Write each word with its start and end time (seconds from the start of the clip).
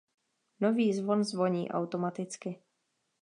Nový 0.59 0.93
zvon 0.93 1.23
zvoní 1.23 1.71
automaticky. 1.71 2.61